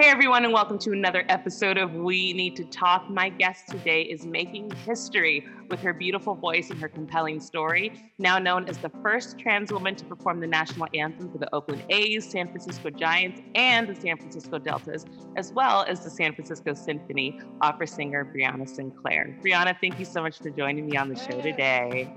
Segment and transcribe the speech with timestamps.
[0.00, 3.10] Hey everyone, and welcome to another episode of We Need to Talk.
[3.10, 8.10] My guest today is making history with her beautiful voice and her compelling story.
[8.18, 11.84] Now known as the first trans woman to perform the national anthem for the Oakland
[11.90, 15.04] A's, San Francisco Giants, and the San Francisco Deltas,
[15.36, 19.38] as well as the San Francisco Symphony, opera singer Brianna Sinclair.
[19.44, 22.10] Brianna, thank you so much for joining me on the show today.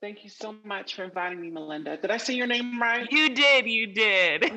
[0.00, 1.96] Thank you so much for inviting me, Melinda.
[1.96, 3.10] Did I say your name right?
[3.10, 3.66] You did.
[3.66, 4.44] You did.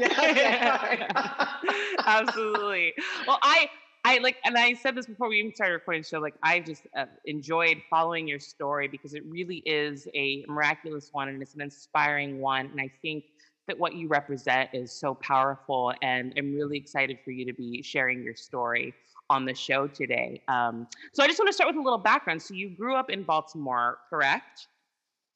[2.05, 2.93] Absolutely.
[3.25, 3.67] Well, I,
[4.05, 6.19] I like, and I said this before we even started recording the show.
[6.19, 11.29] Like, I just uh, enjoyed following your story because it really is a miraculous one
[11.29, 12.67] and it's an inspiring one.
[12.67, 13.23] And I think
[13.67, 15.91] that what you represent is so powerful.
[16.03, 18.93] And I'm really excited for you to be sharing your story
[19.31, 20.43] on the show today.
[20.47, 22.43] Um, so I just want to start with a little background.
[22.43, 24.67] So you grew up in Baltimore, correct?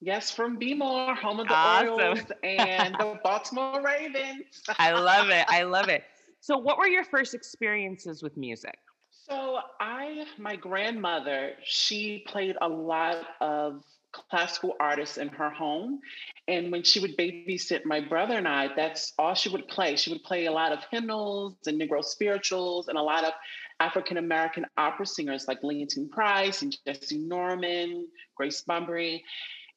[0.01, 1.89] Yes, from B-More, home of the awesome.
[1.89, 4.63] Orioles and the Baltimore Ravens.
[4.77, 5.45] I love it.
[5.49, 6.03] I love it.
[6.41, 8.77] So, what were your first experiences with music?
[9.09, 13.83] So, I, my grandmother, she played a lot of
[14.29, 15.99] classical artists in her home.
[16.47, 19.95] And when she would babysit my brother and I, that's all she would play.
[19.95, 23.33] She would play a lot of hymnals and Negro spirituals and a lot of
[23.79, 29.21] African American opera singers like Leontyne Price and Jessye Norman, Grace Bumbry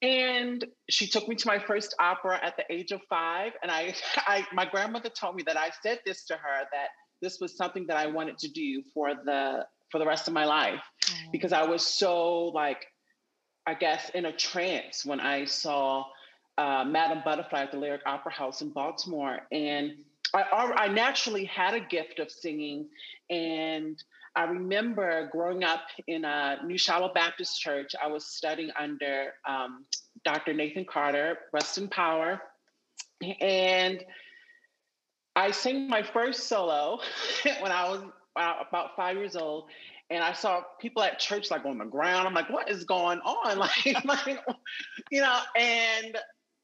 [0.02, 3.94] and she took me to my first opera at the age of five and I,
[4.16, 6.88] I my grandmother told me that i said this to her that
[7.20, 10.44] this was something that i wanted to do for the for the rest of my
[10.44, 11.14] life oh.
[11.32, 12.86] because i was so like
[13.66, 16.04] i guess in a trance when i saw
[16.58, 19.92] uh, madame butterfly at the lyric opera house in baltimore and
[20.34, 20.42] I,
[20.76, 22.88] I naturally had a gift of singing
[23.30, 24.02] and
[24.36, 27.94] I remember growing up in a New Shiloh Baptist church.
[28.02, 29.84] I was studying under um,
[30.24, 30.52] Dr.
[30.52, 32.40] Nathan Carter, rest in power.
[33.40, 34.04] And
[35.34, 36.98] I sang my first solo
[37.60, 38.02] when I was
[38.36, 39.70] about five years old.
[40.10, 42.26] And I saw people at church like on the ground.
[42.26, 43.58] I'm like, what is going on?
[43.58, 44.40] Like, like
[45.10, 46.16] you know, and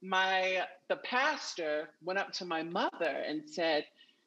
[0.03, 3.85] my the pastor went up to my mother and said,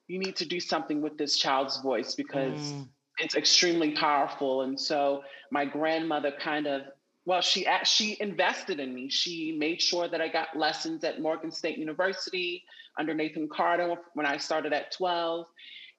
[0.08, 2.88] You need to do something with this child's voice because mm
[3.20, 4.62] it's extremely powerful.
[4.62, 6.84] And so my grandmother kind of,
[7.26, 9.10] well, she she invested in me.
[9.10, 12.64] She made sure that I got lessons at Morgan State University
[12.98, 15.46] under Nathan Carter when I started at 12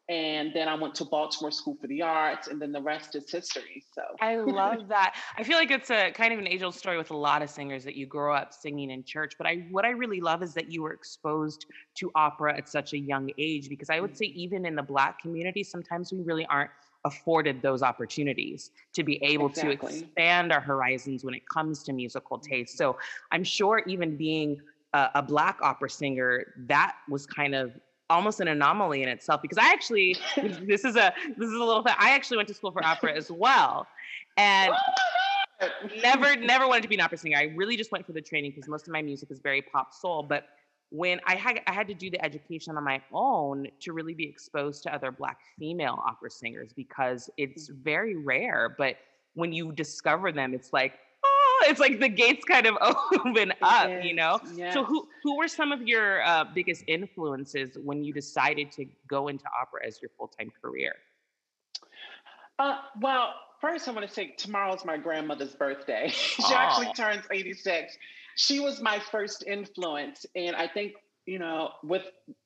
[0.08, 3.30] and then I went to Baltimore School for the Arts, and then the rest is
[3.30, 3.84] history.
[3.92, 5.16] So I love that.
[5.36, 7.84] I feel like it's a kind of an age-old story with a lot of singers
[7.84, 9.34] that you grow up singing in church.
[9.36, 12.94] But I, what I really love is that you were exposed to opera at such
[12.94, 14.16] a young age, because I would mm.
[14.16, 16.70] say even in the Black community, sometimes we really aren't
[17.08, 19.76] afforded those opportunities to be able exactly.
[19.76, 22.50] to expand our horizons when it comes to musical mm-hmm.
[22.50, 22.76] taste.
[22.78, 22.96] So
[23.32, 24.60] I'm sure even being
[24.92, 27.72] a, a, black opera singer, that was kind of
[28.10, 30.16] almost an anomaly in itself because I actually
[30.62, 31.94] this is a this is a little thing.
[31.98, 33.86] I actually went to school for opera as well.
[34.36, 35.68] And oh
[36.02, 37.36] never never wanted to be an opera singer.
[37.36, 39.92] I really just went for the training because most of my music is very pop
[39.92, 40.44] soul, but
[40.90, 44.24] when I had I had to do the education on my own to really be
[44.24, 47.76] exposed to other black female opera singers because it's mm.
[47.82, 48.74] very rare.
[48.76, 48.96] But
[49.34, 50.94] when you discover them, it's like,
[51.24, 54.40] oh, it's like the gates kind of open up, yes, you know?
[54.54, 54.72] Yes.
[54.72, 59.28] So who who were some of your uh, biggest influences when you decided to go
[59.28, 60.94] into opera as your full-time career?
[62.58, 66.08] Uh, well, first I want to say tomorrow's my grandmother's birthday.
[66.12, 67.96] she actually turns 86
[68.38, 70.24] she was my first influence.
[70.36, 70.92] And I think,
[71.26, 72.04] you know, with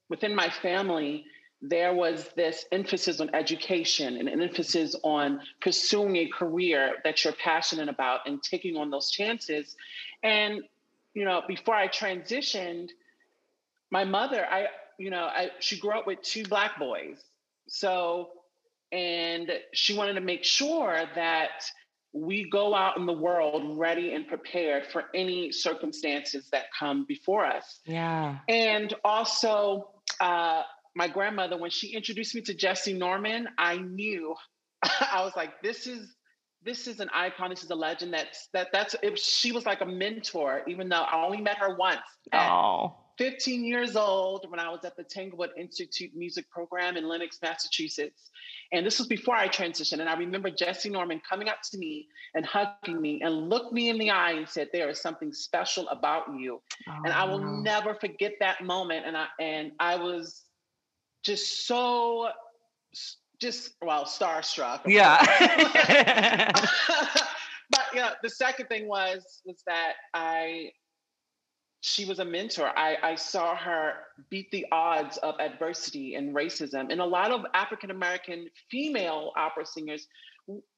[0.08, 1.26] within my family,
[1.60, 7.34] there was this emphasis on education and an emphasis on pursuing a career that you're
[7.34, 9.76] passionate about and taking on those chances.
[10.22, 10.62] And,
[11.12, 12.88] you know, before I transitioned,
[13.90, 17.18] my mother, I, you know, I, she grew up with two black boys.
[17.68, 18.30] So,
[18.90, 21.70] and she wanted to make sure that
[22.12, 27.44] we go out in the world ready and prepared for any circumstances that come before
[27.46, 27.80] us.
[27.86, 28.38] Yeah.
[28.48, 29.88] And also,
[30.20, 30.62] uh,
[30.94, 34.34] my grandmother, when she introduced me to Jessye Norman, I knew
[34.82, 36.14] I was like, this is
[36.64, 37.50] this is an icon.
[37.50, 38.14] This is a legend.
[38.14, 41.74] That's that that's if she was like a mentor, even though I only met her
[41.74, 42.00] once.
[42.32, 42.94] Oh.
[43.22, 48.32] 15 years old when I was at the Tanglewood Institute Music Program in Lenox, Massachusetts.
[48.72, 50.00] And this was before I transitioned.
[50.00, 53.90] And I remember Jessye Norman coming up to me and hugging me and looked me
[53.90, 56.60] in the eye and said, There is something special about you.
[56.88, 57.60] Oh, and I will oh, wow.
[57.60, 59.06] never forget that moment.
[59.06, 60.42] And I and I was
[61.22, 62.28] just so
[63.40, 64.80] just well starstruck.
[64.84, 65.22] Yeah.
[67.70, 70.72] but yeah, the second thing was was that I
[71.84, 72.70] she was a mentor.
[72.78, 73.94] I, I saw her
[74.30, 76.92] beat the odds of adversity and racism.
[76.92, 80.06] And a lot of African American female opera singers,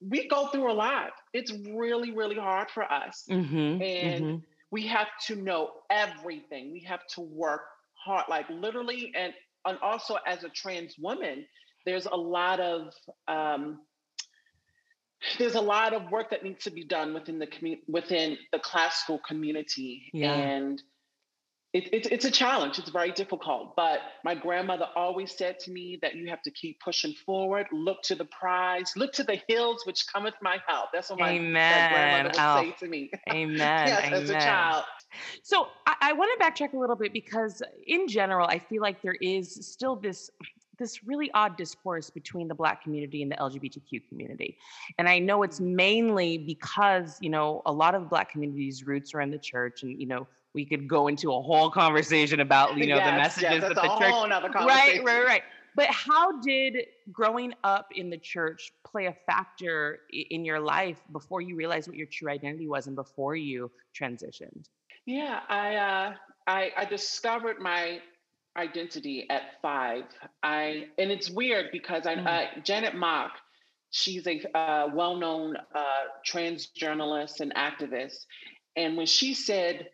[0.00, 1.10] we go through a lot.
[1.34, 3.24] It's really, really hard for us.
[3.30, 4.36] Mm-hmm, and mm-hmm.
[4.70, 6.72] we have to know everything.
[6.72, 9.34] We have to work hard, like literally, and,
[9.66, 11.44] and also as a trans woman,
[11.84, 12.94] there's a lot of
[13.28, 13.80] um,
[15.38, 18.58] there's a lot of work that needs to be done within the community within the
[18.58, 20.32] classical community yeah.
[20.32, 20.82] and
[21.74, 22.78] it, it, it's a challenge.
[22.78, 23.74] It's very difficult.
[23.74, 28.00] But my grandmother always said to me that you have to keep pushing forward, look
[28.02, 30.90] to the prize, look to the hills which cometh my help.
[30.92, 33.10] That's what my, my grandmother would oh, say to me.
[33.28, 33.58] Amen.
[33.58, 34.22] yes, amen.
[34.22, 34.84] as a child.
[35.42, 39.02] So I, I want to backtrack a little bit because in general, I feel like
[39.02, 40.30] there is still this
[40.78, 44.56] this really odd discourse between the black community and the lgbtq community
[44.98, 45.72] and i know it's mm.
[45.72, 49.84] mainly because you know a lot of the black community's roots are in the church
[49.84, 53.16] and you know we could go into a whole conversation about you know yes, the
[53.16, 55.42] messages yes, that the church right right right
[55.76, 61.40] but how did growing up in the church play a factor in your life before
[61.40, 64.68] you realized what your true identity was and before you transitioned?
[65.04, 66.14] Yeah i uh
[66.46, 68.00] i i discovered my
[68.56, 70.04] identity at five.
[70.44, 72.26] I and it's weird because i mm.
[72.26, 73.32] uh, janet mock
[73.90, 75.82] she's a uh, well-known uh,
[76.24, 78.26] trans journalist and activist.
[78.74, 79.88] And when she said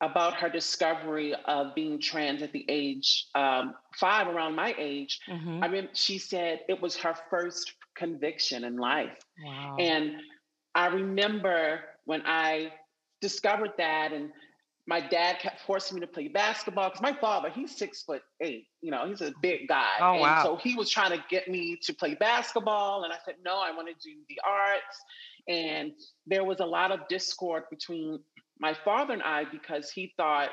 [0.00, 5.20] about her discovery of being trans at the age um, five, around my age.
[5.28, 5.64] Mm-hmm.
[5.64, 9.18] I mean, she said it was her first conviction in life.
[9.44, 9.76] Wow.
[9.78, 10.16] And
[10.74, 12.72] I remember when I
[13.20, 14.30] discovered that, and
[14.86, 18.68] my dad kept forcing me to play basketball because my father, he's six foot eight,
[18.80, 19.96] you know, he's a big guy.
[20.00, 20.42] Oh, and wow.
[20.44, 23.02] so he was trying to get me to play basketball.
[23.02, 25.02] And I said, no, I want to do the arts.
[25.48, 25.92] And
[26.26, 28.20] there was a lot of discord between
[28.60, 30.50] my father and I because he thought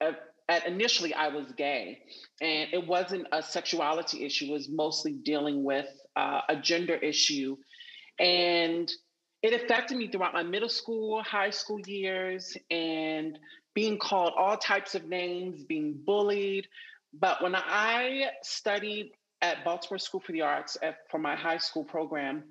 [0.00, 2.00] at, at initially I was gay,
[2.40, 7.56] and it wasn't a sexuality issue; it was mostly dealing with uh, a gender issue,
[8.18, 8.90] and
[9.42, 13.38] it affected me throughout my middle school, high school years, and
[13.74, 16.66] being called all types of names, being bullied.
[17.12, 19.12] But when I studied
[19.42, 22.44] at Baltimore School for the Arts at, for my high school program,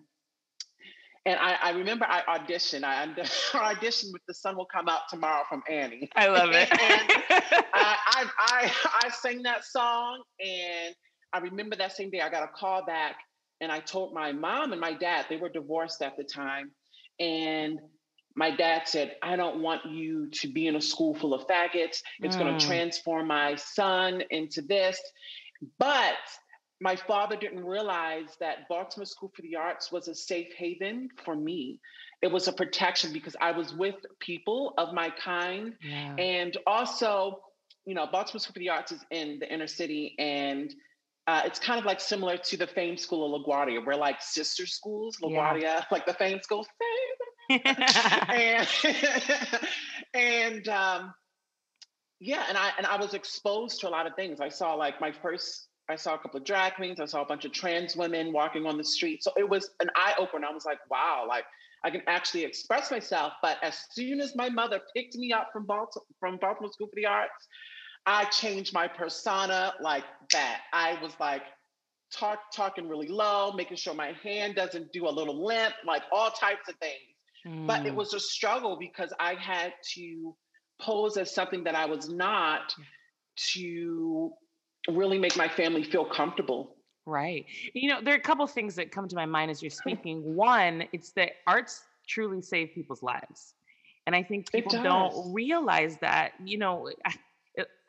[1.26, 2.84] and I, I, remember I auditioned.
[3.54, 6.10] I auditioned with "The Sun Will Come Out Tomorrow" from Annie.
[6.16, 6.68] I love it.
[6.72, 8.72] I, I, I,
[9.06, 10.96] I sang that song, and
[11.32, 13.16] I remember that same day I got a call back,
[13.62, 16.72] and I told my mom and my dad they were divorced at the time,
[17.20, 17.80] and
[18.36, 22.02] my dad said, "I don't want you to be in a school full of faggots.
[22.20, 22.40] It's mm.
[22.40, 25.00] going to transform my son into this."
[25.80, 26.18] But
[26.84, 31.34] my father didn't realize that Baltimore School for the Arts was a safe haven for
[31.34, 31.80] me.
[32.22, 35.76] It was a protection because I was with people of my kind.
[35.82, 36.16] Yeah.
[36.18, 37.40] And also,
[37.86, 40.76] you know, Baltimore School for the Arts is in the inner city and
[41.26, 43.86] uh, it's kind of like similar to the Fame school of LaGuardia.
[43.86, 45.84] We're like sister schools, LaGuardia, yeah.
[45.90, 46.68] like the Fame school.
[47.50, 48.68] and
[50.14, 51.14] and um,
[52.20, 54.42] yeah, and I and I was exposed to a lot of things.
[54.42, 57.00] I saw like my first I saw a couple of drag queens.
[57.00, 59.24] I saw a bunch of trans women walking on the street.
[59.24, 60.48] So it was an eye opener.
[60.48, 61.44] I was like, wow, like
[61.84, 63.34] I can actually express myself.
[63.42, 66.96] But as soon as my mother picked me up from Baltimore, from Baltimore School for
[66.96, 67.48] the Arts,
[68.06, 70.62] I changed my persona like that.
[70.72, 71.44] I was like
[72.14, 76.32] talk talking really low, making sure my hand doesn't do a little limp, like all
[76.32, 76.94] types of things.
[77.46, 77.68] Mm.
[77.68, 77.98] But it hmm.
[77.98, 80.36] was a struggle because I had to
[80.82, 82.74] pose as something that I was not
[83.54, 84.32] to
[84.90, 86.76] really make my family feel comfortable.
[87.06, 87.46] Right.
[87.74, 90.36] You know, there are a couple things that come to my mind as you're speaking.
[90.36, 93.56] One, it's that arts truly save people's lives.
[94.06, 97.14] And I think people don't realize that, you know, I,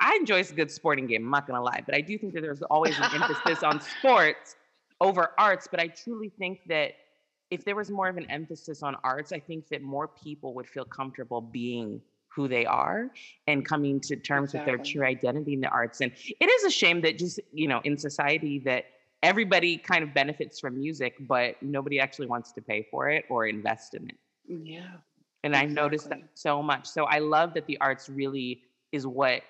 [0.01, 2.35] I enjoy a good sporting game, I'm not going to lie, but I do think
[2.35, 4.57] that there's always an emphasis on sports
[5.01, 5.67] over arts.
[5.69, 6.93] But I truly think that
[7.51, 10.69] if there was more of an emphasis on arts, I think that more people would
[10.69, 12.01] feel comfortable being
[12.35, 13.11] who they are
[13.47, 14.73] and coming to terms exactly.
[14.73, 16.01] with their true identity in the arts.
[16.01, 18.87] And it is a shame that just, you know, in society that
[19.23, 23.47] everybody kind of benefits from music, but nobody actually wants to pay for it or
[23.47, 24.17] invest in it.
[24.49, 24.81] Yeah.
[25.45, 25.71] And exactly.
[25.71, 26.87] I noticed that so much.
[26.87, 28.63] So I love that the arts really
[28.93, 29.43] is what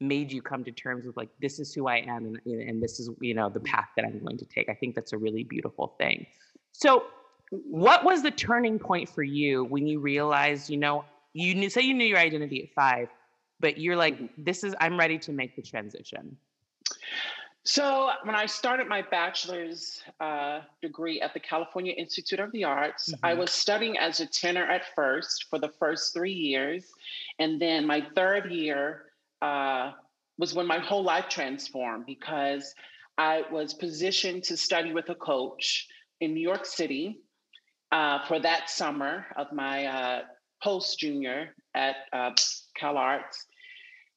[0.00, 2.98] made you come to terms with like this is who I am and, and this
[2.98, 4.68] is you know the path that I'm going to take.
[4.70, 6.26] I think that's a really beautiful thing.
[6.72, 7.04] So
[7.50, 11.80] what was the turning point for you when you realized, you know, you knew say
[11.80, 13.08] you knew your identity at five
[13.60, 14.26] but you're like mm-hmm.
[14.38, 16.36] this is i'm ready to make the transition
[17.64, 23.12] So when I started my bachelor's uh, degree at the California Institute of the Arts,
[23.12, 23.24] mm-hmm.
[23.24, 26.90] I was studying as a tenor at first for the first three years,
[27.38, 29.92] and then my third year uh,
[30.38, 32.74] was when my whole life transformed because
[33.18, 35.86] I was positioned to study with a coach
[36.20, 37.20] in New York City
[37.92, 40.22] uh, for that summer of my uh,
[40.62, 42.30] post junior at uh,
[42.76, 43.46] Cal Arts.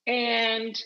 [0.08, 0.80] And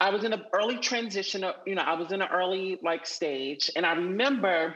[0.00, 3.70] I was in an early transition, you know, I was in an early like stage.
[3.76, 4.74] And I remember,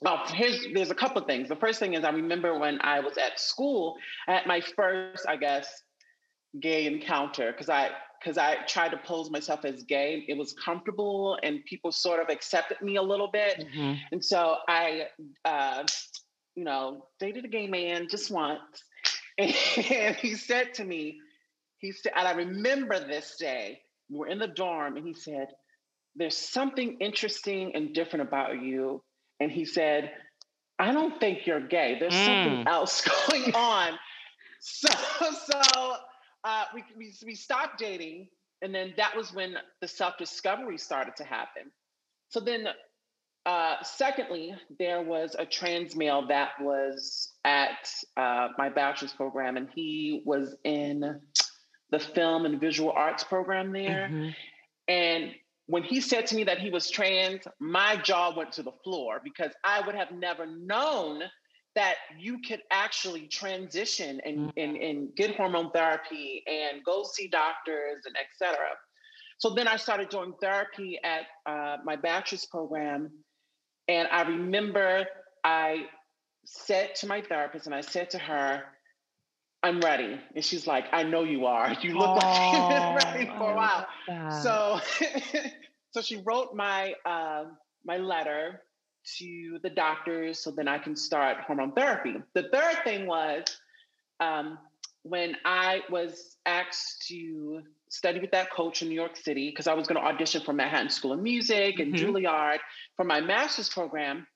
[0.00, 1.48] well, here's there's a couple of things.
[1.48, 3.96] The first thing is I remember when I was at school,
[4.26, 5.82] I had my first, I guess,
[6.60, 10.24] gay encounter because I because I tried to pose myself as gay.
[10.28, 13.60] It was comfortable and people sort of accepted me a little bit.
[13.60, 13.94] Mm-hmm.
[14.12, 15.06] And so I
[15.44, 15.84] uh,
[16.58, 18.82] you know, dated a gay man just once.
[19.90, 21.20] And he said to me,
[21.78, 23.80] he said, and I remember this day,
[24.10, 25.48] we we're in the dorm, and he said,
[26.16, 29.02] There's something interesting and different about you.
[29.40, 30.10] And he said,
[30.78, 31.96] I don't think you're gay.
[31.98, 32.24] There's mm.
[32.24, 33.92] something else going on.
[34.60, 34.88] So,
[35.20, 35.96] so
[36.44, 38.28] uh, we, we, we stopped dating.
[38.62, 41.70] And then that was when the self discovery started to happen.
[42.28, 42.66] So then
[43.48, 49.70] uh, secondly, there was a trans male that was at uh, my bachelor's program, and
[49.74, 51.18] he was in
[51.90, 54.10] the film and visual arts program there.
[54.12, 54.28] Mm-hmm.
[54.88, 55.30] And
[55.64, 59.18] when he said to me that he was trans, my jaw went to the floor
[59.24, 61.22] because I would have never known
[61.74, 64.58] that you could actually transition and, mm-hmm.
[64.58, 68.58] and, and get hormone therapy and go see doctors and etc.
[69.38, 73.10] So then I started doing therapy at uh, my bachelor's program
[73.88, 75.06] and I remember
[75.44, 75.86] I
[76.44, 78.64] said to my therapist and I said to her,
[79.62, 80.18] I'm ready.
[80.34, 81.74] And she's like, I know you are.
[81.80, 83.86] You look oh, like you've been ready for a while.
[84.42, 84.80] So
[85.90, 87.44] so she wrote my uh,
[87.84, 88.62] my letter
[89.18, 92.16] to the doctors so then I can start hormone therapy.
[92.34, 93.44] The third thing was
[94.20, 94.58] um,
[95.02, 99.74] when I was asked to study with that coach in New York City, because I
[99.74, 102.04] was going to audition for Manhattan School of Music and mm-hmm.
[102.04, 102.58] Juilliard
[102.96, 104.26] for my master's program,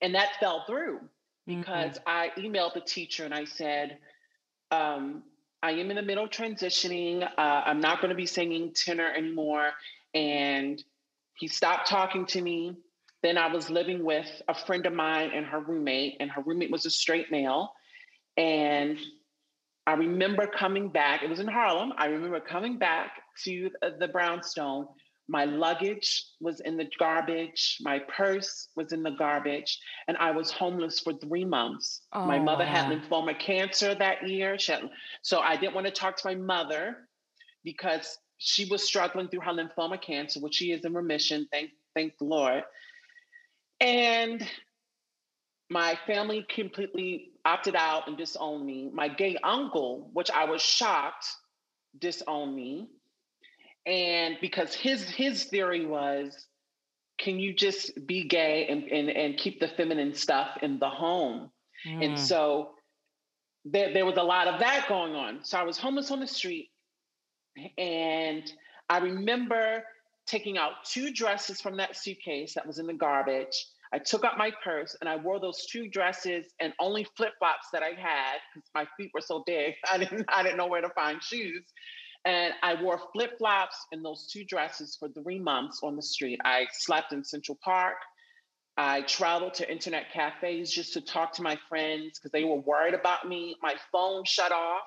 [0.00, 1.00] and that fell through
[1.46, 2.08] because mm-hmm.
[2.08, 3.98] I emailed the teacher and I said,
[4.70, 5.22] um,
[5.62, 7.22] I am in the middle of transitioning.
[7.22, 9.70] Uh, I'm not going to be singing tenor anymore.
[10.14, 10.82] And
[11.34, 12.76] he stopped talking to me.
[13.22, 16.70] Then I was living with a friend of mine and her roommate, and her roommate
[16.70, 17.72] was a straight male.
[18.36, 18.98] And
[19.86, 21.92] I remember coming back, it was in Harlem.
[21.96, 23.12] I remember coming back
[23.44, 24.86] to the brownstone.
[25.28, 29.76] My luggage was in the garbage, my purse was in the garbage,
[30.06, 32.02] and I was homeless for three months.
[32.12, 34.56] Oh, my mother had lymphoma cancer that year.
[34.64, 34.88] Had,
[35.22, 37.08] so I didn't want to talk to my mother
[37.64, 42.16] because she was struggling through her lymphoma cancer, which she is in remission, thank, thank
[42.18, 42.62] the Lord.
[43.80, 44.48] And
[45.70, 48.90] my family completely opted out and disowned me.
[48.92, 51.26] My gay uncle, which I was shocked,
[51.98, 52.88] disowned me.
[53.84, 56.46] And because his his theory was,
[57.18, 61.50] can you just be gay and, and, and keep the feminine stuff in the home?
[61.86, 62.04] Mm.
[62.04, 62.70] And so
[63.64, 65.40] there, there was a lot of that going on.
[65.42, 66.70] So I was homeless on the street.
[67.78, 68.50] And
[68.88, 69.82] I remember
[70.26, 73.66] taking out two dresses from that suitcase that was in the garbage
[73.96, 77.68] I took out my purse and I wore those two dresses and only flip flops
[77.72, 79.72] that I had because my feet were so big.
[79.90, 81.64] I didn't I didn't know where to find shoes.
[82.26, 86.38] And I wore flip flops and those two dresses for three months on the street.
[86.44, 87.96] I slept in Central Park.
[88.76, 92.92] I traveled to internet cafes just to talk to my friends because they were worried
[92.92, 93.56] about me.
[93.62, 94.82] My phone shut off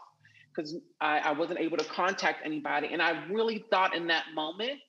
[0.56, 2.90] because I, I wasn't able to contact anybody.
[2.92, 4.80] And I really thought in that moment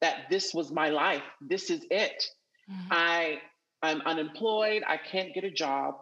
[0.00, 1.22] that this was my life.
[1.42, 2.24] This is it.
[2.70, 2.88] Mm-hmm.
[2.92, 3.38] I
[3.82, 4.82] I'm unemployed.
[4.86, 5.94] I can't get a job.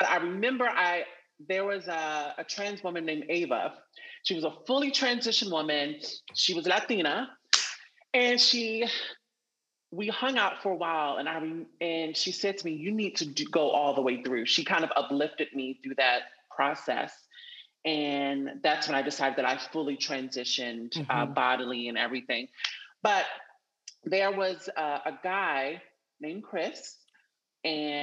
[0.00, 1.04] I remember I
[1.48, 3.74] there was a, a trans woman named Ava.
[4.24, 5.96] She was a fully transitioned woman.
[6.34, 7.30] She was Latina,
[8.12, 8.86] and she
[9.90, 11.16] we hung out for a while.
[11.16, 14.22] And I and she said to me, "You need to do, go all the way
[14.22, 16.22] through." She kind of uplifted me through that
[16.54, 17.12] process.
[17.86, 21.10] And that's when I decided that I fully transitioned uh, mm-hmm.
[21.10, 22.48] uh, bodily and everything.
[23.02, 23.24] But
[24.04, 25.80] there was a guy
[26.20, 26.96] named Chris,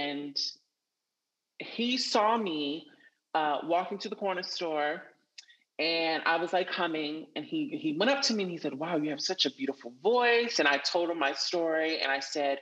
[0.07, 0.37] and
[1.59, 2.87] he saw me
[3.33, 5.01] uh, walking to the corner store,
[5.79, 8.73] and I was like humming, and he he went up to me and he said,
[8.73, 12.19] "Wow, you have such a beautiful voice." And I told him my story, and I
[12.19, 12.59] said.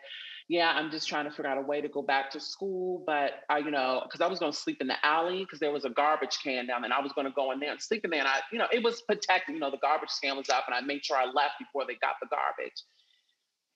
[0.48, 3.32] Yeah, I'm just trying to figure out a way to go back to school, but
[3.50, 5.86] I, you know, because I was going to sleep in the alley because there was
[5.86, 8.06] a garbage can down there, and I was going to go in there and sleep
[8.06, 8.20] in there.
[8.20, 9.56] And I, you know, it was protected.
[9.56, 11.96] You know, the garbage can was up, and I made sure I left before they
[11.96, 12.80] got the garbage.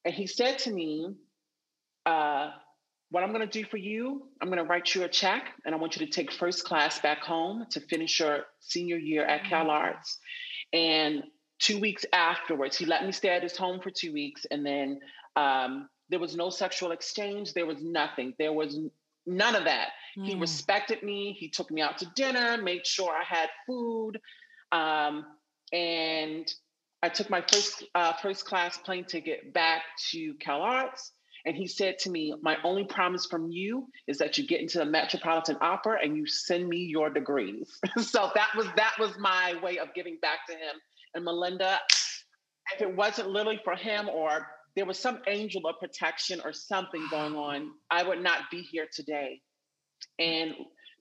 [0.05, 1.15] And he said to me,
[2.05, 2.51] uh,
[3.11, 5.73] what I'm going to do for you, I'm going to write you a check and
[5.73, 9.45] I want you to take first class back home to finish your senior year at
[9.45, 9.69] Cal mm-hmm.
[9.69, 10.17] Arts.
[10.73, 11.23] And
[11.59, 14.45] two weeks afterwards, he let me stay at his home for two weeks.
[14.51, 14.99] And then
[15.35, 18.33] um, there was no sexual exchange, there was nothing.
[18.37, 18.77] There was
[19.25, 19.89] none of that.
[20.17, 20.25] Mm.
[20.27, 21.35] He respected me.
[21.37, 24.19] He took me out to dinner, made sure I had food.
[24.71, 25.25] Um,
[25.73, 26.51] and
[27.01, 31.11] I took my first uh, first class plane ticket back to Cal Arts.
[31.45, 34.79] And he said to me, My only promise from you is that you get into
[34.79, 37.79] the Metropolitan Opera and you send me your degrees.
[37.97, 40.75] so that was that was my way of giving back to him.
[41.15, 41.79] And Melinda,
[42.75, 47.05] if it wasn't literally for him or there was some angel of protection or something
[47.09, 49.41] going on, I would not be here today.
[50.19, 50.53] And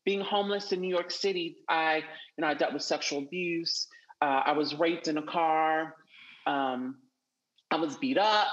[0.05, 2.03] being homeless in New York City, I, you
[2.39, 3.87] know, I dealt with sexual abuse.
[4.23, 5.95] Uh, I was raped in a car.
[6.47, 6.97] Um,
[7.71, 8.49] I was beat up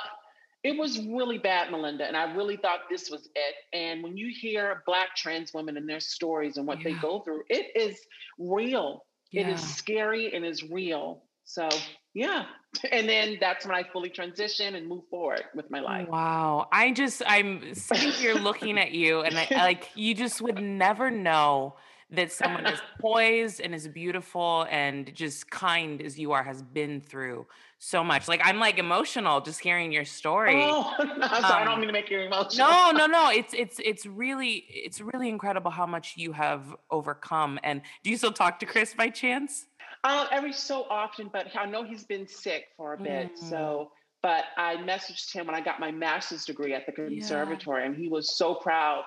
[0.66, 3.56] it was really bad, Melinda, and I really thought this was it.
[3.72, 6.86] And when you hear Black trans women and their stories and what yeah.
[6.86, 8.00] they go through, it is
[8.40, 9.06] real.
[9.32, 9.42] Yeah.
[9.48, 11.22] It is scary and is real.
[11.44, 11.70] So
[12.16, 12.46] yeah.
[12.92, 16.10] And then that's when I fully transition and move forward with my life.
[16.10, 16.68] Wow.
[16.74, 21.10] I just I'm sitting here looking at you and I like you just would never
[21.10, 21.76] know
[22.10, 27.00] that someone as poised and as beautiful and just kind as you are has been
[27.00, 27.46] through
[27.80, 28.28] so much.
[28.28, 30.62] Like I'm like emotional just hearing your story.
[30.64, 32.68] Oh, no, um, I don't um, mean to make you emotional.
[32.68, 33.30] No, no, no.
[33.30, 37.60] It's it's it's really it's really incredible how much you have overcome.
[37.64, 39.66] And do you still talk to Chris by chance?
[40.04, 43.36] Uh, every so often, but I know he's been sick for a bit.
[43.36, 43.50] Mm.
[43.50, 43.92] So,
[44.22, 47.88] but I messaged him when I got my master's degree at the conservatory, yeah.
[47.88, 49.04] and he was so proud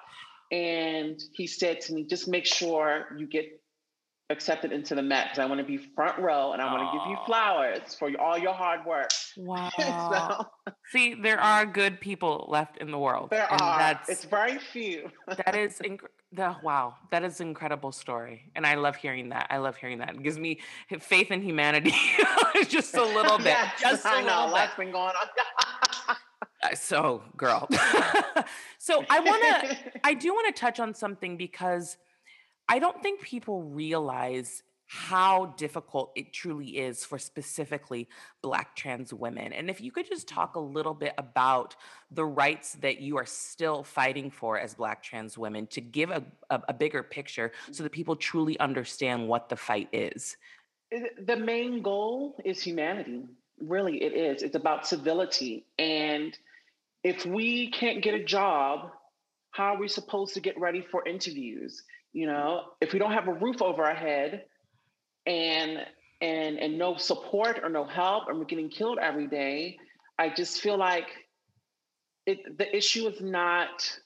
[0.50, 3.60] and he said to me, just make sure you get
[4.30, 6.98] accepted into the Met because I want to be front row and I want to
[6.98, 9.10] give you flowers for all your hard work.
[9.38, 9.70] Wow.
[9.76, 13.30] so, See, there are good people left in the world.
[13.30, 13.78] There are.
[13.78, 15.10] That's, it's very few.
[15.28, 16.00] that is inc-
[16.32, 16.96] the wow.
[17.12, 19.46] That is an incredible story, and I love hearing that.
[19.48, 20.16] I love hearing that.
[20.16, 20.58] It gives me
[21.00, 21.94] faith in humanity,
[22.68, 23.46] just a little bit.
[23.46, 24.26] yes, just a I know.
[24.26, 26.16] Little Lots been going on.
[26.60, 27.68] Uh, so, girl.
[28.78, 31.96] so, I want to, I do want to touch on something because
[32.68, 38.08] I don't think people realize how difficult it truly is for specifically
[38.42, 39.52] Black trans women.
[39.52, 41.76] And if you could just talk a little bit about
[42.10, 46.24] the rights that you are still fighting for as Black trans women to give a,
[46.48, 50.38] a, a bigger picture so that people truly understand what the fight is.
[51.26, 53.24] The main goal is humanity.
[53.60, 54.42] Really, it is.
[54.42, 55.66] It's about civility.
[55.78, 56.36] And
[57.04, 58.90] if we can't get a job,
[59.50, 61.82] how are we supposed to get ready for interviews?
[62.12, 64.44] You know, if we don't have a roof over our head
[65.26, 65.78] and
[66.20, 69.78] and and no support or no help and we're getting killed every day,
[70.18, 71.06] I just feel like
[72.26, 73.98] it the issue is not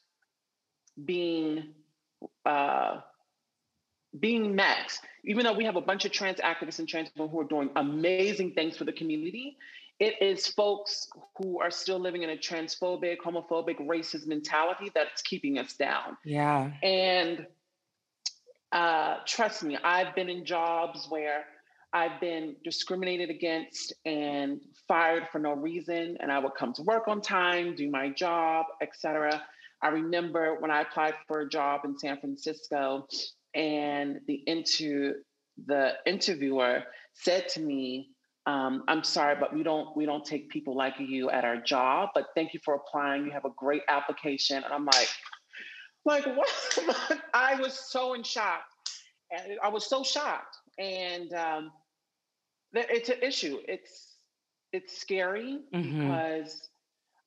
[1.02, 1.74] being
[2.44, 3.00] uh,
[4.18, 7.40] being met, even though we have a bunch of trans activists and trans people who
[7.40, 9.56] are doing amazing things for the community,
[9.98, 15.58] it is folks who are still living in a transphobic, homophobic, racist mentality that's keeping
[15.58, 16.16] us down.
[16.24, 16.72] Yeah.
[16.82, 17.46] And
[18.72, 21.44] uh, trust me, I've been in jobs where
[21.92, 27.06] I've been discriminated against and fired for no reason, and I would come to work
[27.06, 29.42] on time, do my job, etc.
[29.82, 33.06] I remember when I applied for a job in San Francisco,
[33.54, 35.14] and the into
[35.66, 36.82] the interviewer
[37.12, 38.08] said to me,
[38.46, 42.10] um, I'm sorry, but we don't we don't take people like you at our job.
[42.14, 43.24] But thank you for applying.
[43.24, 44.56] You have a great application.
[44.64, 45.08] And I'm like,
[46.04, 46.48] like what?
[47.34, 48.62] I was so in shock.
[49.30, 50.56] And I was so shocked.
[50.78, 51.72] And um,
[52.72, 53.58] that it's an issue.
[53.68, 54.16] It's
[54.72, 56.00] it's scary mm-hmm.
[56.00, 56.68] because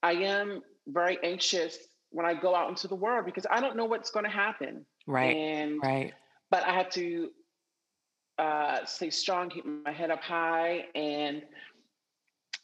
[0.02, 1.78] I am very anxious
[2.12, 4.86] when I go out into the world because I don't know what's going to happen.
[5.08, 5.36] Right.
[5.36, 6.14] And right.
[6.50, 7.30] But I have to
[8.38, 11.42] uh, stay strong, keep my head up high, and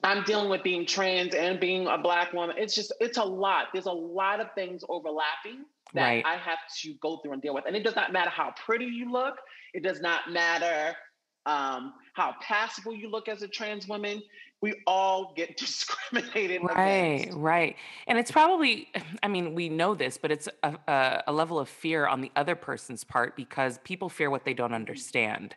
[0.04, 2.56] I'm dealing with being trans and being a black woman.
[2.58, 3.67] It's just it's a lot.
[3.74, 6.26] There's a lot of things overlapping that right.
[6.26, 8.86] I have to go through and deal with, and it does not matter how pretty
[8.86, 9.36] you look.
[9.74, 10.96] It does not matter
[11.46, 14.22] um, how passable you look as a trans woman
[14.62, 17.38] we all get discriminated right against.
[17.38, 17.76] right
[18.08, 18.88] and it's probably
[19.24, 22.32] i mean we know this but it's a, a, a, level of fear on the
[22.36, 25.56] other person's part because people fear what they don't understand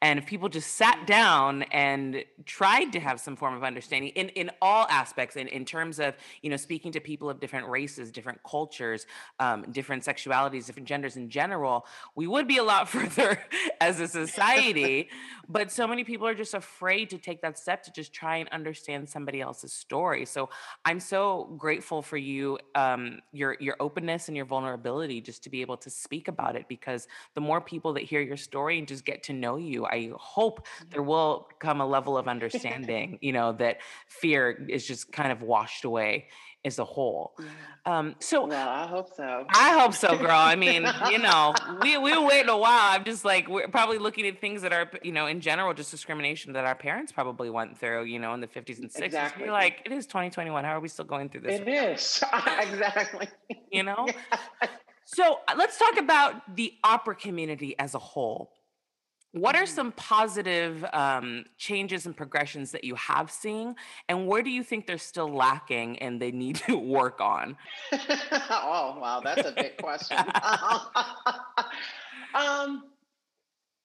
[0.00, 1.06] and if people just sat mm.
[1.06, 5.64] down and tried to have some form of understanding in, in all aspects in, in
[5.64, 9.06] terms of you know speaking to people of different races different cultures
[9.40, 13.42] um, different sexualities different genders in general we would be a lot further
[13.80, 15.08] as a society
[15.48, 18.54] but so many people are just afraid to take that step to just try and
[18.54, 20.24] understand somebody else's story.
[20.24, 20.50] So
[20.84, 25.60] I'm so grateful for you, um, your your openness and your vulnerability, just to be
[25.60, 26.66] able to speak about it.
[26.68, 30.12] Because the more people that hear your story and just get to know you, I
[30.16, 33.18] hope there will come a level of understanding.
[33.20, 36.28] You know that fear is just kind of washed away
[36.64, 37.36] as a whole.
[37.86, 39.46] Um, so Well, I hope so.
[39.50, 40.30] I hope so, girl.
[40.30, 42.94] I mean, you know, we we were waiting a while.
[42.94, 45.90] I'm just like we're probably looking at things that are, you know, in general, just
[45.90, 49.02] discrimination that our parents probably went through, you know, in the 50s and 60s.
[49.02, 49.44] Exactly.
[49.44, 50.64] We're like, it is 2021.
[50.64, 51.60] How are we still going through this?
[51.60, 52.24] It is.
[52.60, 53.28] exactly.
[53.70, 54.06] You know?
[54.06, 54.68] Yeah.
[55.04, 58.52] So uh, let's talk about the opera community as a whole.
[59.34, 59.68] What are Mhm.
[59.68, 63.74] some positive um, changes and progressions that you have seen,
[64.08, 67.56] and where do you think they're still lacking and they need to work on?
[67.92, 70.18] oh, wow, that's a big question.
[72.34, 72.84] um,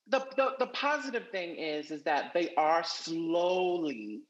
[0.08, 4.22] the, the the positive thing is is that they are slowly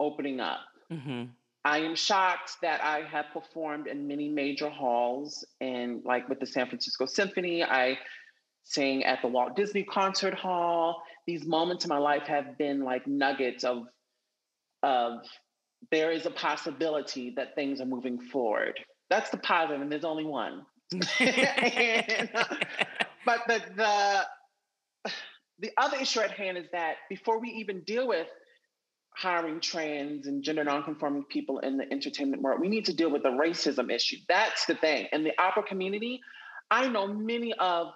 [0.00, 0.60] opening up.
[0.90, 1.24] hmm
[1.64, 6.46] I am shocked that I have performed in many major halls and like with the
[6.46, 7.98] San Francisco Symphony, I
[8.66, 11.02] sang at the Walt Disney Concert Hall.
[11.26, 13.84] These moments in my life have been like nuggets of
[14.82, 15.20] of
[15.90, 18.78] there is a possibility that things are moving forward.
[19.08, 20.66] That's the positive, and there's only one.
[20.92, 22.30] And,
[23.26, 24.26] but the the
[25.60, 28.26] the other issue at hand is that before we even deal with
[29.10, 33.22] hiring trans and gender nonconforming people in the entertainment world, we need to deal with
[33.22, 34.16] the racism issue.
[34.28, 35.06] That's the thing.
[35.12, 36.20] In the opera community,
[36.70, 37.92] I know many of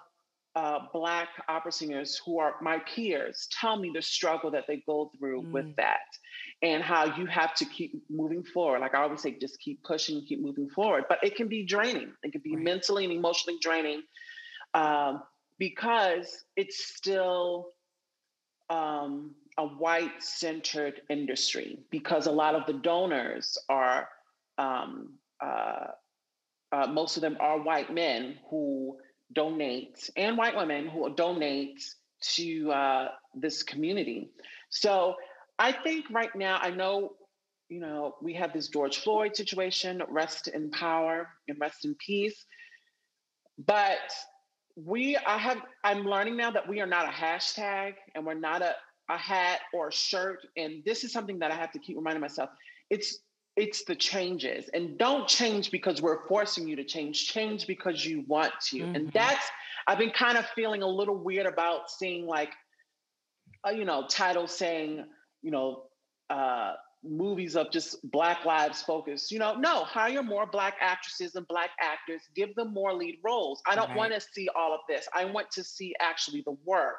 [0.55, 5.11] uh, Black opera singers who are my peers tell me the struggle that they go
[5.17, 5.51] through Mm.
[5.53, 5.99] with that
[6.61, 8.79] and how you have to keep moving forward.
[8.79, 11.05] Like I always say, just keep pushing, keep moving forward.
[11.09, 12.63] But it can be draining, it can be Right.
[12.63, 14.03] mentally and emotionally draining
[14.73, 15.23] um,
[15.57, 17.73] because it's still
[18.69, 24.07] um, a white centered industry because a lot of the donors are
[24.57, 25.87] um, uh,
[26.71, 28.97] uh, most of them are white men who
[29.33, 31.83] donate and white women who donate
[32.21, 34.29] to uh, this community.
[34.69, 35.15] So
[35.59, 37.13] I think right now, I know,
[37.69, 42.45] you know, we have this George Floyd situation, rest in power and rest in peace.
[43.57, 43.99] But
[44.75, 48.61] we, I have, I'm learning now that we are not a hashtag and we're not
[48.61, 48.75] a,
[49.09, 50.39] a hat or a shirt.
[50.57, 52.49] And this is something that I have to keep reminding myself.
[52.89, 53.19] It's
[53.55, 54.69] it's the changes.
[54.73, 57.27] And don't change because we're forcing you to change.
[57.27, 58.87] Change because you want to.
[58.93, 59.13] And Mhm.
[59.13, 59.45] that's
[59.87, 62.49] i've been kind of feeling a little weird about seeing like
[63.67, 65.05] uh, you know titles saying
[65.41, 65.83] you know
[66.29, 71.47] uh movies of just black lives focus you know no hire more black actresses and
[71.47, 72.21] black actors.
[72.35, 73.61] Give them more lead roles.
[73.67, 73.95] I don't Right.
[73.95, 75.07] want to see all of this.
[75.13, 76.97] I want to see actually the work.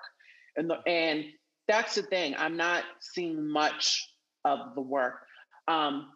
[0.56, 1.24] And the and
[1.68, 2.34] that's the thing.
[2.36, 4.08] I'm not seeing much
[4.44, 5.14] of the work.
[5.68, 6.10] Um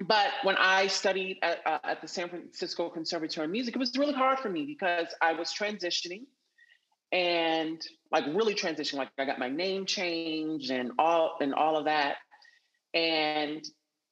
[0.00, 3.96] but when I studied at, uh, at the San Francisco Conservatory of Music, it was
[3.98, 6.22] really hard for me because I was transitioning
[7.12, 8.94] and like really transitioning.
[8.94, 12.16] Like I got my name changed and all and all of that.
[12.94, 13.62] And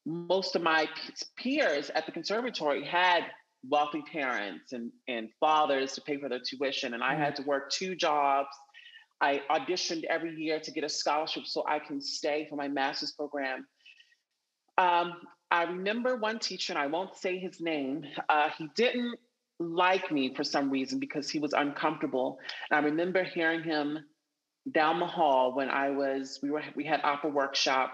[0.05, 0.87] most of my
[1.37, 3.25] peers at the conservatory had
[3.69, 6.95] wealthy parents and, and fathers to pay for their tuition.
[6.95, 8.49] And I had to work two jobs.
[9.23, 13.13] I auditioned every year to get a scholarship so I can stay for my master's
[13.13, 13.67] program.
[14.79, 15.15] Um,
[15.51, 19.19] I remember one teacher, and I won't say his name, uh, he didn't
[19.59, 22.39] like me for some reason because he was uncomfortable.
[22.71, 23.99] And I remember hearing him
[24.73, 27.93] down the hall when I was, we were, we had opera workshop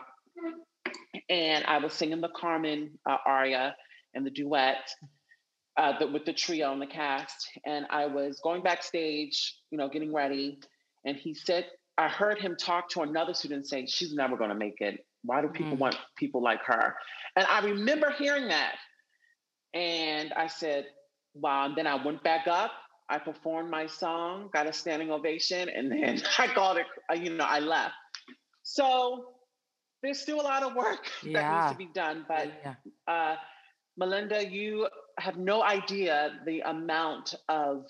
[1.28, 3.76] and I was singing the Carmen uh, aria
[4.14, 4.88] and the duet
[5.76, 7.48] uh, the, with the trio and the cast.
[7.66, 10.58] And I was going backstage, you know, getting ready.
[11.04, 11.66] And he said,
[11.98, 15.04] I heard him talk to another student say, she's never going to make it.
[15.22, 15.80] Why do people Mm.
[15.80, 16.94] want people like her?
[17.37, 18.77] And I remember hearing that.
[19.75, 20.87] And I said,
[21.35, 21.66] wow.
[21.66, 22.72] And then I went back up.
[23.09, 27.31] I performed my song, got a standing ovation, and then I called it, uh, you
[27.31, 27.94] know, I left.
[28.62, 29.35] So
[30.03, 32.25] there's still a lot of work that needs to be done.
[32.27, 32.75] But yeah.
[33.07, 33.37] uh,
[33.96, 37.87] Melinda, you have no idea the amount of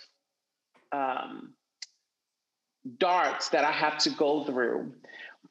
[0.93, 1.55] um,
[2.99, 4.93] darts that I have to go through.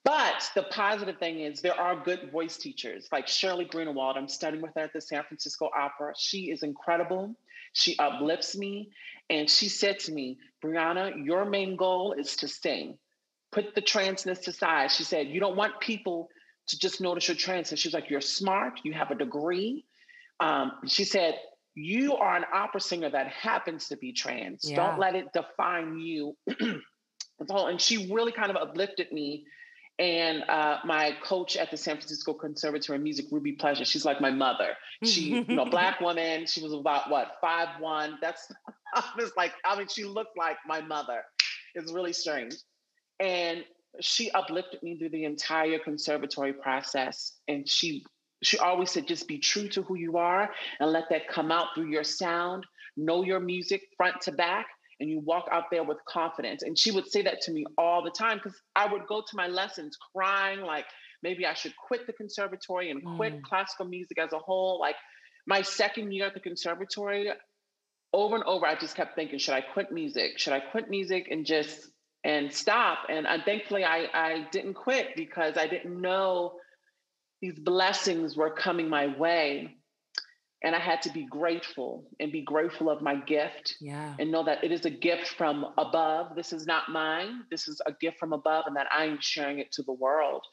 [0.03, 4.17] But the positive thing is there are good voice teachers like Shirley Grunewald.
[4.17, 6.13] I'm studying with her at the San Francisco Opera.
[6.17, 7.35] She is incredible.
[7.73, 8.91] She uplifts me.
[9.29, 12.97] And she said to me, Brianna, your main goal is to sing.
[13.51, 14.91] Put the transness aside.
[14.91, 16.29] She said, you don't want people
[16.67, 17.71] to just notice your transness.
[17.71, 18.79] And she's like, you're smart.
[18.83, 19.85] You have a degree.
[20.39, 21.35] Um, she said,
[21.75, 24.69] you are an opera singer that happens to be trans.
[24.69, 24.77] Yeah.
[24.77, 26.35] Don't let it define you.
[26.47, 27.67] That's all.
[27.67, 29.45] And she really kind of uplifted me
[29.97, 34.19] And uh, my coach at the San Francisco Conservatory of Music, Ruby Pleasure, she's like
[34.19, 34.71] my mother.
[35.03, 36.45] She, you know, black woman.
[36.47, 38.17] She was about what five one.
[38.21, 38.51] That's
[38.93, 41.21] I was like, I mean, she looked like my mother.
[41.75, 42.55] It's really strange.
[43.21, 43.63] And
[44.01, 47.33] she uplifted me through the entire conservatory process.
[47.47, 48.05] And she
[48.43, 51.67] she always said, just be true to who you are and let that come out
[51.73, 52.65] through your sound.
[52.97, 54.67] Know your music front to back
[54.99, 56.63] and you walk out there with confidence.
[56.63, 59.35] And she would say that to me all the time because I would go to
[59.35, 60.85] my lessons crying, like
[61.21, 63.41] maybe I should quit the conservatory and quit mm.
[63.43, 64.79] classical music as a whole.
[64.79, 64.95] Like
[65.45, 67.29] my second year at the conservatory,
[68.13, 70.39] over and over, I just kept thinking, should I quit music?
[70.39, 71.89] Should I quit music and just
[72.23, 72.99] and stop?
[73.09, 76.53] And I, thankfully, I I didn't quit because I didn't know
[77.41, 79.75] these blessings were coming my way
[80.65, 83.75] and I had to be grateful and be grateful of my gift.
[83.79, 84.15] Yeah.
[84.17, 86.35] And know that it is a gift from above.
[86.35, 87.43] This is not mine.
[87.51, 90.43] This is a gift from above, and that I am sharing it to the world.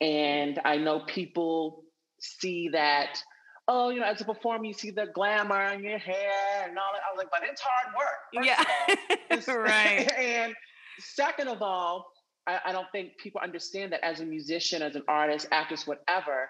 [0.00, 1.82] And I know people
[2.20, 3.20] see that,
[3.66, 6.92] oh, you know, as a performer, you see the glamour in your hair and all
[6.92, 7.02] that.
[7.02, 8.44] I was like, but it's hard work.
[8.44, 9.54] yeah.
[9.54, 10.12] right.
[10.12, 10.54] and
[11.00, 12.06] second of all,
[12.46, 16.48] I, I don't think people understand that as a musician, as an artist, actress, whatever,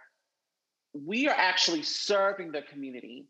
[0.92, 3.26] we are actually serving the community.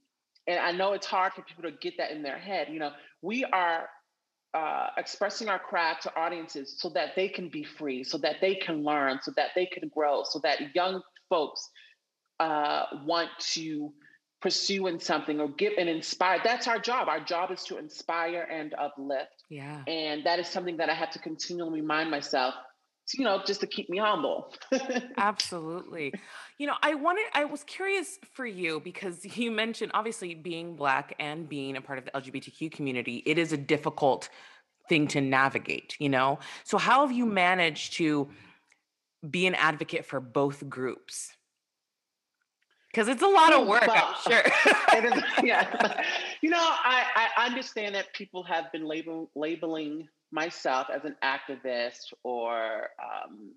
[0.46, 2.68] And I know it's hard for people to get that in their head.
[2.70, 3.88] You know, we are
[4.54, 8.54] uh, expressing our craft to audiences so that they can be free, so that they
[8.54, 11.68] can learn, so that they can grow, so that young folks
[12.40, 13.92] uh, want to
[14.40, 16.40] pursue in something or give and inspire.
[16.42, 17.08] That's our job.
[17.08, 19.44] Our job is to inspire and uplift.
[19.50, 19.82] Yeah.
[19.86, 22.54] And that is something that I have to continually remind myself
[23.14, 24.52] you know, just to keep me humble.
[25.16, 26.12] Absolutely.
[26.58, 31.14] You know, I wanted, I was curious for you because you mentioned obviously being Black
[31.18, 34.28] and being a part of the LGBTQ community, it is a difficult
[34.88, 36.38] thing to navigate, you know?
[36.64, 38.28] So, how have you managed to
[39.28, 41.32] be an advocate for both groups?
[42.90, 44.42] Because it's a lot of work, well, I'm sure.
[44.98, 46.02] it is, yeah.
[46.40, 52.12] You know, I, I understand that people have been label, labeling myself as an activist
[52.22, 53.52] or um,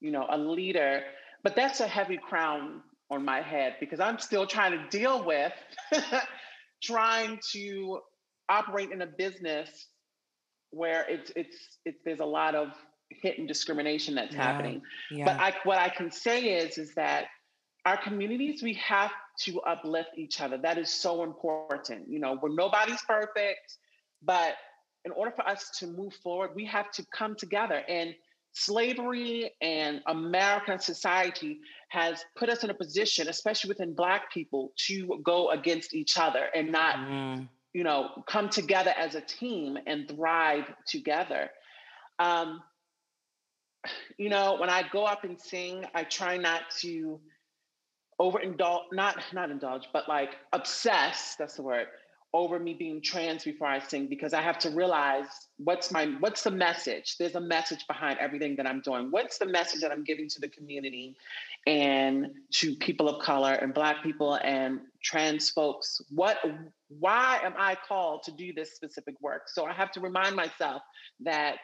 [0.00, 1.02] you know a leader
[1.42, 5.52] but that's a heavy crown on my head because i'm still trying to deal with
[6.82, 8.00] trying to
[8.48, 9.86] operate in a business
[10.70, 12.68] where it's it's it, there's a lot of
[13.10, 15.24] hidden discrimination that's yeah, happening yeah.
[15.24, 17.26] but I, what i can say is is that
[17.86, 22.52] our communities we have to uplift each other that is so important you know where
[22.52, 23.78] nobody's perfect
[24.22, 24.54] but
[25.04, 27.82] in order for us to move forward, we have to come together.
[27.88, 28.14] And
[28.52, 35.20] slavery and American society has put us in a position, especially within Black people, to
[35.22, 37.48] go against each other and not, mm.
[37.72, 41.50] you know, come together as a team and thrive together.
[42.18, 42.62] Um,
[44.16, 47.20] you know, when I go up and sing, I try not to
[48.18, 51.34] overindulge, not not indulge, but like obsess.
[51.38, 51.88] That's the word
[52.34, 55.26] over me being trans before I sing because I have to realize
[55.58, 57.16] what's my what's the message.
[57.16, 59.06] There's a message behind everything that I'm doing.
[59.12, 61.16] What's the message that I'm giving to the community
[61.64, 66.02] and to people of color and black people and trans folks?
[66.10, 66.38] What
[66.88, 69.42] why am I called to do this specific work?
[69.46, 70.82] So I have to remind myself
[71.20, 71.58] that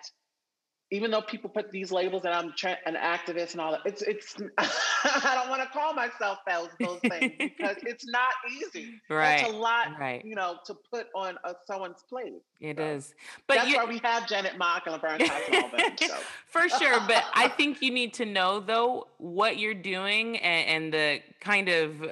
[0.93, 4.03] even though people put these labels that I'm tra- an activist and all that, it's
[4.03, 9.01] it's I don't want to call myself those those things because it's not easy.
[9.09, 10.25] Right, it's a lot, right.
[10.25, 12.43] you know, to put on a, someone's plate.
[12.61, 13.15] It so is,
[13.47, 15.97] but that's you, why we have Janet Mock and Laverne Cox and all them.
[15.97, 16.17] So.
[16.47, 20.93] For sure, but I think you need to know though what you're doing and, and
[20.93, 22.05] the kind of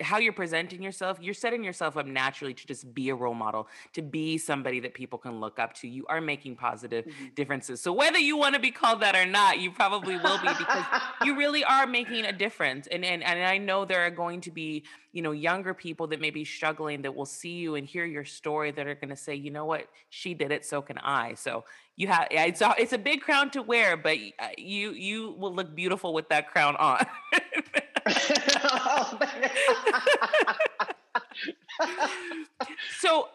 [0.00, 1.18] how you're presenting yourself.
[1.20, 4.94] You're setting yourself up naturally to just be a role model, to be somebody that
[4.94, 5.88] people can look up to.
[5.88, 7.26] You are making positive mm-hmm.
[7.34, 7.80] differences.
[7.80, 10.84] So whether you want to be called that or not, you probably will be because
[11.24, 12.86] you really are making a difference.
[12.86, 16.20] And, and and I know there are going to be, you know, younger people that
[16.20, 19.16] may be struggling that will see you and hear your story that are going to
[19.16, 21.34] say, you know what, she did it, so can I.
[21.34, 21.64] So
[21.96, 25.54] you have it's a, it's a big crown to wear, but uh, you you will
[25.54, 27.04] look beautiful with that crown on.
[32.98, 33.28] so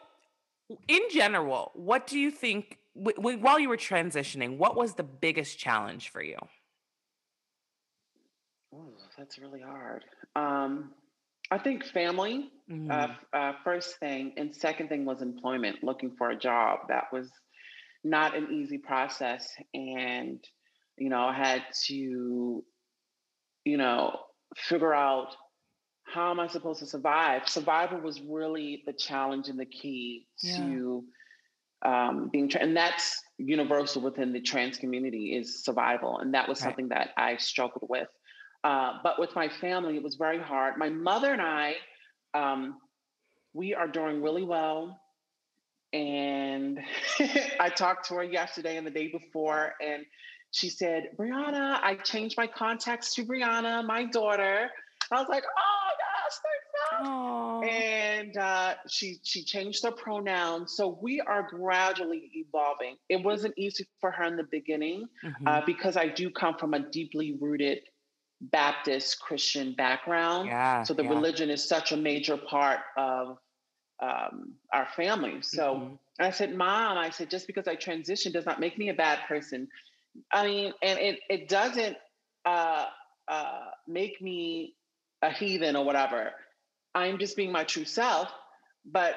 [0.88, 5.04] in general, what do you think w- w- while you were transitioning, what was the
[5.04, 6.38] biggest challenge for you?
[8.74, 10.06] Oh, that's really hard.
[10.36, 10.92] Um,
[11.52, 12.92] I think family, uh, mm-hmm.
[12.92, 13.08] uh,
[13.38, 16.82] uh, first thing, and second thing was employment, looking for a job.
[16.90, 17.32] That was
[18.04, 19.50] not an easy process.
[19.74, 20.40] And,
[20.98, 22.64] you know, I had to,
[23.66, 24.20] you know,
[24.56, 25.36] figure out
[26.04, 27.48] how am I supposed to survive?
[27.48, 30.58] Survival was really the challenge and the key yeah.
[30.58, 31.04] to
[31.86, 36.60] um, being tra- and that's universal within the trans community is survival, and that was
[36.60, 38.10] something that I struggled with.
[38.64, 40.78] Uh, but with my family, it was very hard.
[40.78, 41.76] My mother and I,
[42.34, 42.78] um,
[43.54, 45.00] we are doing really well.
[45.94, 46.80] And
[47.60, 50.06] I talked to her yesterday and the day before, and
[50.52, 54.70] she said, Brianna, I changed my contacts to Brianna, my daughter.
[55.12, 55.90] I was like, oh
[56.24, 57.10] yes, thank
[57.64, 57.70] you.
[57.70, 60.76] And uh, she she changed her pronouns.
[60.76, 62.96] So we are gradually evolving.
[63.10, 65.48] It wasn't easy for her in the beginning mm-hmm.
[65.48, 67.80] uh, because I do come from a deeply rooted
[68.42, 70.48] Baptist Christian background.
[70.48, 71.10] Yeah, so the yeah.
[71.10, 73.38] religion is such a major part of
[74.02, 75.42] um, our family.
[75.42, 75.96] So mm-hmm.
[76.20, 79.20] I said, Mom, I said, just because I transitioned does not make me a bad
[79.28, 79.68] person.
[80.32, 81.98] I mean, and it it doesn't
[82.46, 82.86] uh,
[83.28, 84.76] uh, make me
[85.22, 86.32] a heathen or whatever.
[86.96, 88.30] I'm just being my true self.
[88.86, 89.16] But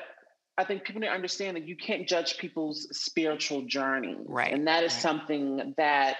[0.58, 4.16] I think people need to understand that you can't judge people's spiritual journey.
[4.26, 4.52] Right.
[4.52, 5.02] And that is right.
[5.02, 6.16] something that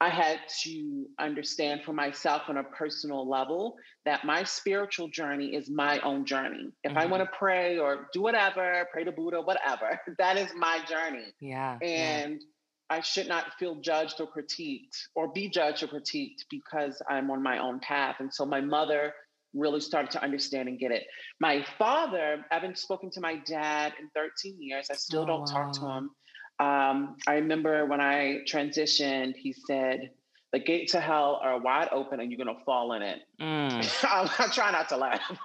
[0.00, 5.70] I had to understand for myself on a personal level that my spiritual journey is
[5.70, 6.72] my own journey.
[6.84, 6.98] If mm-hmm.
[6.98, 11.32] I want to pray or do whatever, pray to Buddha, whatever, that is my journey.
[11.40, 11.78] Yeah.
[11.82, 12.46] And yeah.
[12.88, 17.42] I should not feel judged or critiqued or be judged or critiqued because I'm on
[17.42, 18.16] my own path.
[18.20, 19.14] And so my mother
[19.54, 21.04] really started to understand and get it.
[21.40, 24.88] My father, I haven't spoken to my dad in 13 years.
[24.90, 25.46] I still oh, don't wow.
[25.46, 26.10] talk to him.
[26.58, 30.10] Um, I remember when I transitioned, he said,
[30.52, 33.20] the gates to hell are wide open and you're going to fall in it.
[33.40, 34.04] Mm.
[34.40, 35.20] I'm trying not to laugh,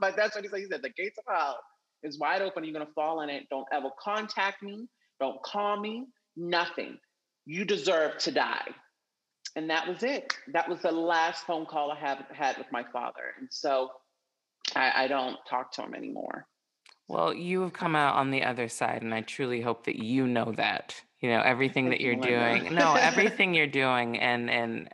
[0.00, 0.58] but that's what he said.
[0.58, 1.60] He said, the gates of hell
[2.02, 2.64] is wide open.
[2.64, 3.44] You're going to fall in it.
[3.50, 4.88] Don't ever contact me.
[5.20, 6.98] Don't call me nothing.
[7.46, 8.68] You deserve to die.
[9.56, 10.32] And that was it.
[10.52, 13.34] That was the last phone call I have had with my father.
[13.38, 13.90] And so
[14.74, 16.46] I, I don't talk to him anymore.
[17.08, 20.28] Well, you have come out on the other side, and I truly hope that you
[20.28, 20.94] know that.
[21.20, 22.72] You know everything that you're doing.
[22.72, 24.88] No, everything you're doing, and and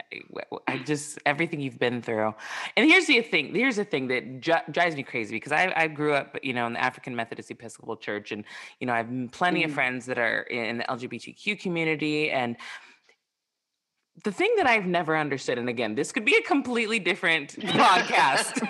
[0.66, 2.34] I just everything you've been through.
[2.76, 3.54] And here's the thing.
[3.54, 6.66] Here's the thing that ju- drives me crazy because I I grew up, you know,
[6.66, 8.44] in the African Methodist Episcopal Church, and
[8.80, 9.66] you know I have plenty mm.
[9.66, 12.56] of friends that are in the LGBTQ community, and
[14.24, 18.60] the thing that I've never understood, and again, this could be a completely different podcast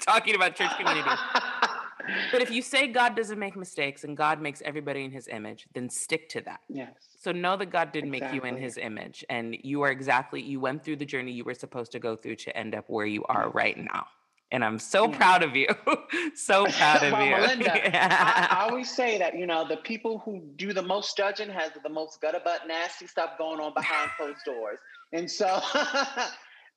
[0.00, 1.10] talking about church community
[2.32, 5.66] but if you say God doesn't make mistakes and God makes everybody in his image,
[5.74, 6.60] then stick to that.
[6.68, 6.92] Yes.
[7.18, 8.20] So know that God did exactly.
[8.20, 11.44] make you in his image and you are exactly, you went through the journey you
[11.44, 14.06] were supposed to go through to end up where you are right now.
[14.52, 15.16] And I'm so yeah.
[15.16, 15.66] proud of you.
[16.34, 17.30] so proud of well, you.
[17.40, 21.48] Melinda, I, I, always say that, you know, the people who do the most judging
[21.48, 24.78] has the most gutter butt nasty stuff going on behind closed doors.
[25.14, 25.60] And so,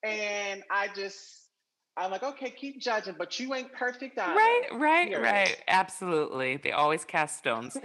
[0.03, 1.49] and I just,
[1.97, 4.35] I'm like, okay, keep judging, but you ain't perfect either.
[4.35, 5.61] Right, right, You're right.
[5.67, 6.57] Absolutely.
[6.57, 7.77] They always cast stones.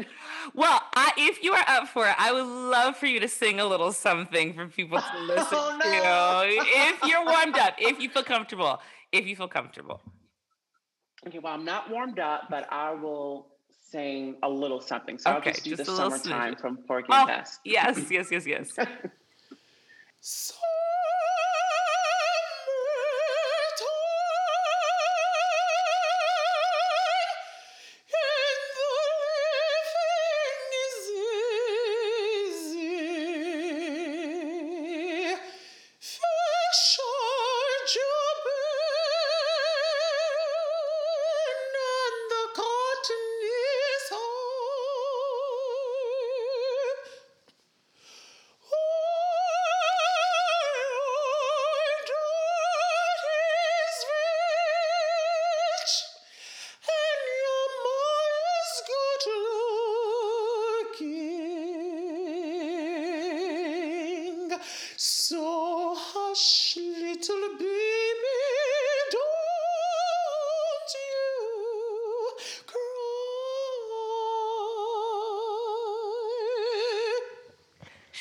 [0.55, 3.61] well, I, if you are up for it, I would love for you to sing
[3.61, 6.63] a little something for people to listen oh, no.
[6.63, 6.71] to.
[6.71, 8.81] If you're warmed up, if you feel comfortable,
[9.13, 10.01] if you feel comfortable.
[11.27, 13.49] Okay, well, I'm not warmed up, but I will
[13.91, 15.19] sing a little something.
[15.19, 17.59] So okay, I'll just do just the summertime from Porgy and oh, Bess.
[17.65, 18.69] Yes, yes, yes, yes.
[20.21, 20.55] so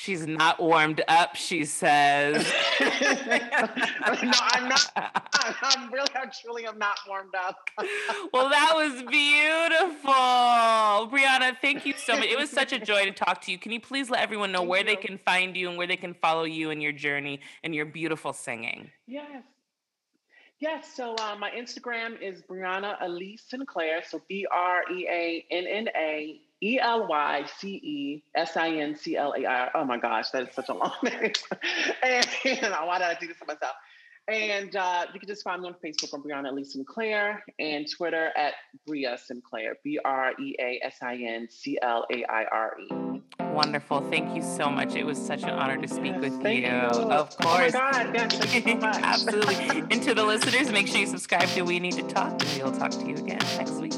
[0.09, 2.43] She's not warmed up, she says.
[2.79, 4.91] no, I'm not.
[5.61, 7.69] I'm really, I truly am not warmed up.
[8.33, 10.11] well, that was beautiful.
[11.15, 12.25] Breanna, thank you so much.
[12.25, 13.59] It was such a joy to talk to you.
[13.59, 14.85] Can you please let everyone know thank where you.
[14.87, 17.85] they can find you and where they can follow you and your journey and your
[17.85, 18.89] beautiful singing?
[19.05, 19.43] Yes.
[20.59, 24.01] Yes, so uh, my Instagram is Breanna Elyce Sinclair.
[24.09, 28.69] So B R E A N N A E L Y C E S I
[28.69, 29.71] N C L A R.
[29.75, 31.31] Oh my gosh, that is such a long name.
[32.03, 33.73] and, why did I do this to myself?
[34.27, 38.31] And uh, you can just find me on Facebook on Breanna Lee Sinclair and Twitter
[38.37, 38.53] at
[38.85, 43.21] Brea Sinclair, B R E A S I N C L A I R E.
[43.39, 44.01] Wonderful.
[44.11, 44.93] Thank you so much.
[44.95, 46.51] It was such an honor to speak Yes, with you.
[46.61, 46.69] you.
[46.69, 47.73] Of course.
[47.73, 47.91] Oh my.
[48.03, 48.95] God, yes, thank you so much.
[49.01, 49.79] Absolutely.
[49.89, 52.71] And to the listeners, make sure you subscribe to We Need to Talk, and we'll
[52.71, 53.93] talk to you again next week.